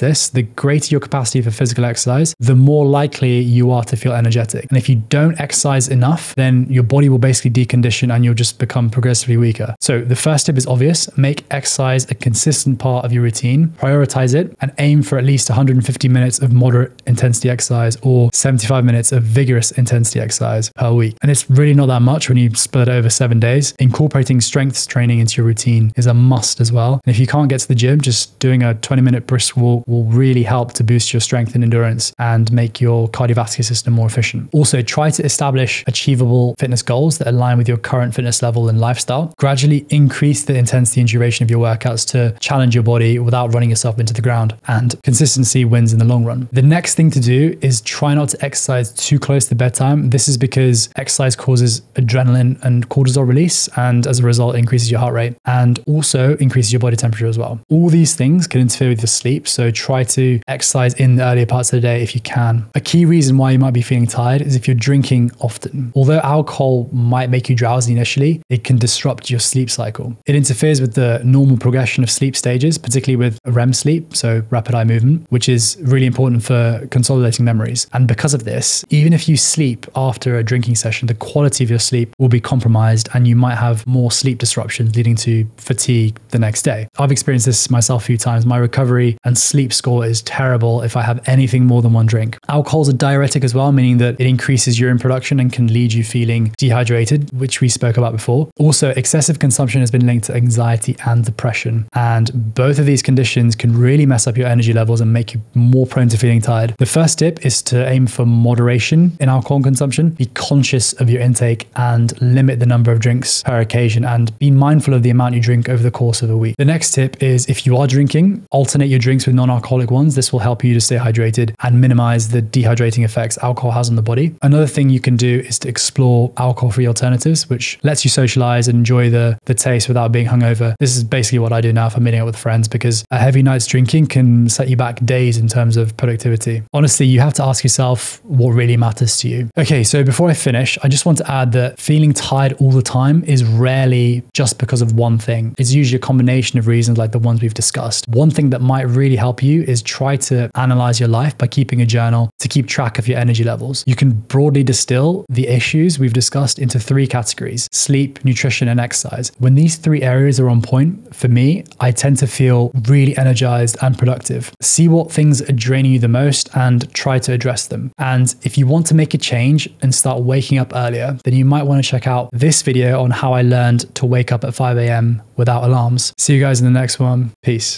this, 0.00 0.28
the 0.28 0.42
greater 0.42 0.92
your 0.92 1.00
capacity 1.00 1.40
for 1.42 1.50
physical 1.50 1.84
exercise, 1.84 2.34
the 2.38 2.54
more 2.54 2.86
likely 2.86 3.40
you 3.40 3.70
are 3.70 3.84
to 3.84 3.96
feel 3.96 4.12
energetic. 4.12 4.66
And 4.68 4.78
if 4.78 4.88
you 4.88 4.96
don't 4.96 5.40
exercise 5.40 5.88
enough, 5.88 6.34
then 6.34 6.66
your 6.68 6.82
body 6.82 7.08
will 7.08 7.18
basically 7.18 7.50
decondition 7.50 8.14
and 8.14 8.24
you'll 8.24 8.34
just 8.34 8.58
become 8.58 8.90
progressively 8.90 9.36
weaker. 9.36 9.74
So 9.80 10.00
the 10.00 10.16
first 10.16 10.46
tip 10.46 10.56
is 10.56 10.66
obvious 10.66 11.06
make 11.16 11.44
exercise 11.50 12.10
a 12.10 12.14
consistent 12.14 12.78
part 12.78 13.04
of 13.04 13.12
your 13.12 13.22
routine, 13.22 13.68
prioritize 13.68 14.34
it, 14.34 14.56
and 14.60 14.72
aim 14.78 15.02
for 15.02 15.18
at 15.18 15.24
least 15.24 15.48
150 15.48 16.08
minutes 16.08 16.40
of 16.40 16.52
moderate 16.52 17.02
intensity 17.06 17.50
exercise 17.50 17.96
or 18.02 18.30
75 18.32 18.84
minutes 18.84 19.12
of 19.12 19.22
vigorous 19.22 19.70
intensity 19.72 20.20
exercise 20.20 20.70
per 20.74 20.92
week. 20.92 21.16
And 21.22 21.30
it's 21.30 21.48
really 21.50 21.74
not 21.74 21.86
that 21.86 22.02
much 22.02 22.28
when 22.28 22.38
you 22.38 22.54
split 22.54 22.88
it 22.88 22.92
over 22.92 23.10
seven 23.10 23.40
days. 23.40 23.74
Incorporating 23.78 24.40
strength 24.40 24.88
training 24.88 25.18
into 25.18 25.36
your 25.36 25.46
routine 25.46 25.92
is 25.96 26.06
a 26.06 26.14
must 26.14 26.60
as 26.60 26.72
well. 26.72 27.00
And 27.04 27.14
if 27.14 27.18
you 27.18 27.26
can't 27.26 27.45
can't 27.46 27.60
get 27.60 27.60
to 27.60 27.68
the 27.68 27.74
gym, 27.76 28.00
just 28.00 28.36
doing 28.40 28.62
a 28.64 28.74
20 28.74 29.02
minute 29.02 29.26
brisk 29.26 29.56
walk 29.56 29.86
will 29.86 30.04
really 30.04 30.42
help 30.42 30.72
to 30.72 30.82
boost 30.82 31.12
your 31.12 31.20
strength 31.20 31.54
and 31.54 31.62
endurance 31.62 32.12
and 32.18 32.50
make 32.52 32.80
your 32.80 33.08
cardiovascular 33.08 33.64
system 33.64 33.94
more 33.94 34.06
efficient. 34.06 34.48
Also, 34.52 34.82
try 34.82 35.10
to 35.10 35.24
establish 35.24 35.84
achievable 35.86 36.56
fitness 36.58 36.82
goals 36.82 37.18
that 37.18 37.28
align 37.28 37.56
with 37.56 37.68
your 37.68 37.76
current 37.76 38.14
fitness 38.14 38.42
level 38.42 38.68
and 38.68 38.80
lifestyle. 38.80 39.32
Gradually 39.38 39.86
increase 39.90 40.44
the 40.44 40.56
intensity 40.56 41.00
and 41.00 41.08
duration 41.08 41.44
of 41.44 41.50
your 41.50 41.60
workouts 41.60 42.04
to 42.10 42.36
challenge 42.40 42.74
your 42.74 42.82
body 42.82 43.20
without 43.20 43.54
running 43.54 43.70
yourself 43.70 44.00
into 44.00 44.12
the 44.12 44.22
ground. 44.22 44.56
And 44.66 45.00
consistency 45.04 45.64
wins 45.64 45.92
in 45.92 46.00
the 46.00 46.04
long 46.04 46.24
run. 46.24 46.48
The 46.52 46.62
next 46.62 46.96
thing 46.96 47.12
to 47.12 47.20
do 47.20 47.56
is 47.62 47.80
try 47.80 48.14
not 48.14 48.30
to 48.30 48.44
exercise 48.44 48.92
too 48.92 49.20
close 49.20 49.46
to 49.46 49.54
bedtime. 49.54 50.10
This 50.10 50.26
is 50.26 50.36
because 50.36 50.88
exercise 50.96 51.36
causes 51.36 51.82
adrenaline 51.94 52.60
and 52.62 52.88
cortisol 52.88 53.26
release, 53.26 53.68
and 53.76 54.04
as 54.06 54.18
a 54.18 54.24
result, 54.24 54.56
increases 54.56 54.90
your 54.90 54.98
heart 54.98 55.14
rate 55.14 55.36
and 55.44 55.78
also 55.86 56.36
increases 56.38 56.72
your 56.72 56.80
body 56.80 56.96
temperature 56.96 57.26
as 57.36 57.38
well. 57.38 57.60
All 57.68 57.88
these 57.88 58.14
things 58.14 58.46
can 58.46 58.60
interfere 58.60 58.88
with 58.88 59.00
your 59.00 59.06
sleep, 59.06 59.46
so 59.46 59.70
try 59.70 60.04
to 60.04 60.40
exercise 60.48 60.94
in 60.94 61.16
the 61.16 61.24
earlier 61.24 61.46
parts 61.46 61.72
of 61.72 61.76
the 61.76 61.80
day 61.80 62.02
if 62.02 62.14
you 62.14 62.20
can. 62.20 62.66
A 62.74 62.80
key 62.80 63.04
reason 63.04 63.36
why 63.36 63.50
you 63.50 63.58
might 63.58 63.74
be 63.74 63.82
feeling 63.82 64.06
tired 64.06 64.42
is 64.42 64.56
if 64.56 64.66
you're 64.66 64.74
drinking 64.74 65.30
often. 65.40 65.92
Although 65.94 66.20
alcohol 66.20 66.88
might 66.92 67.30
make 67.30 67.48
you 67.48 67.56
drowsy 67.56 67.92
initially, 67.92 68.42
it 68.48 68.64
can 68.64 68.76
disrupt 68.76 69.30
your 69.30 69.40
sleep 69.40 69.70
cycle. 69.70 70.16
It 70.26 70.34
interferes 70.34 70.80
with 70.80 70.94
the 70.94 71.20
normal 71.24 71.56
progression 71.58 72.02
of 72.02 72.10
sleep 72.10 72.36
stages, 72.36 72.78
particularly 72.78 73.16
with 73.16 73.38
REM 73.44 73.72
sleep, 73.72 74.16
so 74.16 74.42
rapid 74.50 74.74
eye 74.74 74.84
movement, 74.84 75.26
which 75.30 75.48
is 75.48 75.76
really 75.80 76.06
important 76.06 76.42
for 76.42 76.86
consolidating 76.90 77.44
memories. 77.44 77.86
And 77.92 78.08
because 78.08 78.34
of 78.34 78.44
this, 78.44 78.84
even 78.90 79.12
if 79.12 79.28
you 79.28 79.36
sleep 79.36 79.86
after 79.94 80.38
a 80.38 80.42
drinking 80.42 80.76
session, 80.76 81.06
the 81.06 81.14
quality 81.14 81.64
of 81.64 81.70
your 81.70 81.78
sleep 81.78 82.14
will 82.18 82.28
be 82.28 82.40
compromised 82.40 83.08
and 83.14 83.28
you 83.28 83.36
might 83.36 83.56
have 83.56 83.86
more 83.86 84.10
sleep 84.10 84.38
disruptions 84.38 84.96
leading 84.96 85.16
to 85.16 85.46
fatigue 85.56 86.18
the 86.30 86.38
next 86.38 86.62
day. 86.62 86.88
I've 86.98 87.12
experienced 87.26 87.46
this 87.46 87.70
myself 87.70 88.04
a 88.04 88.06
few 88.06 88.16
times. 88.16 88.46
My 88.46 88.56
recovery 88.56 89.18
and 89.24 89.36
sleep 89.36 89.72
score 89.72 90.06
is 90.06 90.22
terrible 90.22 90.82
if 90.82 90.96
I 90.96 91.02
have 91.02 91.20
anything 91.28 91.66
more 91.66 91.82
than 91.82 91.92
one 91.92 92.06
drink. 92.06 92.38
Alcohol 92.48 92.82
is 92.82 92.88
a 92.88 92.92
diuretic 92.92 93.42
as 93.42 93.52
well, 93.52 93.72
meaning 93.72 93.98
that 93.98 94.20
it 94.20 94.28
increases 94.28 94.78
urine 94.78 95.00
production 95.00 95.40
and 95.40 95.52
can 95.52 95.66
lead 95.66 95.92
you 95.92 96.04
feeling 96.04 96.54
dehydrated, 96.56 97.36
which 97.36 97.60
we 97.60 97.68
spoke 97.68 97.96
about 97.96 98.12
before. 98.12 98.48
Also, 98.60 98.90
excessive 98.90 99.40
consumption 99.40 99.80
has 99.80 99.90
been 99.90 100.06
linked 100.06 100.26
to 100.26 100.36
anxiety 100.36 100.94
and 101.04 101.24
depression. 101.24 101.88
And 101.94 102.54
both 102.54 102.78
of 102.78 102.86
these 102.86 103.02
conditions 103.02 103.56
can 103.56 103.76
really 103.76 104.06
mess 104.06 104.28
up 104.28 104.36
your 104.36 104.46
energy 104.46 104.72
levels 104.72 105.00
and 105.00 105.12
make 105.12 105.34
you 105.34 105.42
more 105.54 105.84
prone 105.84 106.08
to 106.10 106.16
feeling 106.16 106.40
tired. 106.40 106.76
The 106.78 106.86
first 106.86 107.18
tip 107.18 107.44
is 107.44 107.60
to 107.62 107.88
aim 107.88 108.06
for 108.06 108.24
moderation 108.24 109.16
in 109.18 109.28
alcohol 109.28 109.60
consumption. 109.64 110.10
Be 110.10 110.26
conscious 110.26 110.92
of 110.92 111.10
your 111.10 111.22
intake 111.22 111.66
and 111.74 112.12
limit 112.22 112.60
the 112.60 112.66
number 112.66 112.92
of 112.92 113.00
drinks 113.00 113.42
per 113.42 113.58
occasion 113.58 114.04
and 114.04 114.38
be 114.38 114.52
mindful 114.52 114.94
of 114.94 115.02
the 115.02 115.10
amount 115.10 115.34
you 115.34 115.40
drink 115.40 115.68
over 115.68 115.82
the 115.82 115.90
course 115.90 116.22
of 116.22 116.30
a 116.30 116.36
week. 116.36 116.54
The 116.56 116.64
next 116.64 116.92
tip 116.92 117.15
is 117.22 117.46
if 117.46 117.66
you 117.66 117.76
are 117.76 117.86
drinking, 117.86 118.46
alternate 118.50 118.88
your 118.88 118.98
drinks 118.98 119.26
with 119.26 119.34
non 119.34 119.50
alcoholic 119.50 119.90
ones. 119.90 120.14
This 120.14 120.32
will 120.32 120.40
help 120.40 120.64
you 120.64 120.74
to 120.74 120.80
stay 120.80 120.96
hydrated 120.96 121.54
and 121.62 121.80
minimize 121.80 122.28
the 122.28 122.42
dehydrating 122.42 123.04
effects 123.04 123.38
alcohol 123.38 123.70
has 123.72 123.88
on 123.88 123.96
the 123.96 124.02
body. 124.02 124.34
Another 124.42 124.66
thing 124.66 124.90
you 124.90 125.00
can 125.00 125.16
do 125.16 125.40
is 125.40 125.58
to 125.60 125.68
explore 125.68 126.32
alcohol 126.36 126.70
free 126.70 126.86
alternatives, 126.86 127.48
which 127.48 127.78
lets 127.82 128.04
you 128.04 128.10
socialize 128.10 128.68
and 128.68 128.78
enjoy 128.78 129.10
the, 129.10 129.38
the 129.44 129.54
taste 129.54 129.88
without 129.88 130.12
being 130.12 130.26
hungover. 130.26 130.74
This 130.78 130.96
is 130.96 131.04
basically 131.04 131.38
what 131.38 131.52
I 131.52 131.60
do 131.60 131.72
now 131.72 131.88
for 131.88 132.00
meeting 132.00 132.20
up 132.20 132.26
with 132.26 132.36
friends 132.36 132.68
because 132.68 133.04
a 133.10 133.18
heavy 133.18 133.42
night's 133.42 133.66
drinking 133.66 134.06
can 134.06 134.48
set 134.48 134.68
you 134.68 134.76
back 134.76 135.04
days 135.04 135.38
in 135.38 135.48
terms 135.48 135.76
of 135.76 135.96
productivity. 135.96 136.62
Honestly, 136.72 137.06
you 137.06 137.20
have 137.20 137.34
to 137.34 137.44
ask 137.44 137.64
yourself 137.64 138.22
what 138.24 138.50
really 138.50 138.76
matters 138.76 139.18
to 139.18 139.28
you. 139.28 139.48
Okay, 139.56 139.82
so 139.82 140.04
before 140.04 140.30
I 140.30 140.34
finish, 140.34 140.78
I 140.82 140.88
just 140.88 141.06
want 141.06 141.18
to 141.18 141.30
add 141.30 141.52
that 141.52 141.78
feeling 141.78 142.12
tired 142.12 142.54
all 142.54 142.70
the 142.70 142.82
time 142.82 143.24
is 143.24 143.44
rarely 143.44 144.22
just 144.34 144.58
because 144.58 144.82
of 144.82 144.92
one 144.94 145.18
thing. 145.18 145.54
It's 145.58 145.72
usually 145.72 145.96
a 145.96 146.00
combination 146.00 146.58
of 146.58 146.66
reasons 146.66 146.98
like 146.98 147.05
like 147.06 147.12
the 147.12 147.18
ones 147.20 147.40
we've 147.40 147.54
discussed. 147.54 148.08
One 148.08 148.30
thing 148.30 148.50
that 148.50 148.60
might 148.60 148.88
really 148.88 149.16
help 149.16 149.42
you 149.42 149.62
is 149.62 149.80
try 149.80 150.16
to 150.28 150.50
analyze 150.56 150.98
your 150.98 151.08
life 151.08 151.38
by 151.38 151.46
keeping 151.46 151.80
a 151.80 151.86
journal 151.86 152.30
to 152.40 152.48
keep 152.48 152.66
track 152.66 152.98
of 152.98 153.06
your 153.06 153.18
energy 153.18 153.44
levels. 153.44 153.84
You 153.86 153.94
can 153.94 154.10
broadly 154.12 154.64
distill 154.64 155.24
the 155.28 155.46
issues 155.46 155.98
we've 155.98 156.12
discussed 156.12 156.58
into 156.58 156.80
three 156.80 157.06
categories 157.06 157.68
sleep, 157.72 158.24
nutrition, 158.24 158.68
and 158.68 158.80
exercise. 158.80 159.30
When 159.38 159.54
these 159.54 159.76
three 159.76 160.02
areas 160.02 160.40
are 160.40 160.48
on 160.48 160.62
point, 160.62 161.14
for 161.14 161.28
me, 161.28 161.64
I 161.78 161.92
tend 161.92 162.18
to 162.18 162.26
feel 162.26 162.72
really 162.88 163.16
energized 163.16 163.76
and 163.82 163.96
productive. 163.96 164.52
See 164.60 164.88
what 164.88 165.12
things 165.12 165.40
are 165.42 165.52
draining 165.52 165.92
you 165.92 165.98
the 166.00 166.08
most 166.08 166.48
and 166.56 166.92
try 166.92 167.18
to 167.20 167.32
address 167.32 167.68
them. 167.68 167.92
And 167.98 168.34
if 168.42 168.58
you 168.58 168.66
want 168.66 168.86
to 168.86 168.94
make 168.94 169.14
a 169.14 169.18
change 169.18 169.68
and 169.82 169.94
start 169.94 170.22
waking 170.22 170.58
up 170.58 170.72
earlier, 170.74 171.18
then 171.24 171.34
you 171.34 171.44
might 171.44 171.64
want 171.64 171.84
to 171.84 171.88
check 171.88 172.06
out 172.06 172.30
this 172.32 172.62
video 172.62 173.00
on 173.02 173.10
how 173.10 173.32
I 173.32 173.42
learned 173.42 173.94
to 173.96 174.06
wake 174.06 174.32
up 174.32 174.42
at 174.42 174.54
5 174.54 174.78
a.m. 174.78 175.22
without 175.36 175.62
alarms. 175.62 176.12
See 176.18 176.34
you 176.34 176.40
guys 176.40 176.60
in 176.60 176.66
the 176.66 176.76
next 176.86 177.00
one. 177.00 177.32
Peace. 177.42 177.74